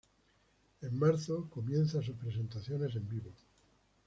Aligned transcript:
En 0.81 0.95
marzo 0.97 1.47
comienzan 1.51 2.01
sus 2.01 2.15
presentaciones 2.15 2.95
en 2.95 3.07
vivo. 3.07 3.31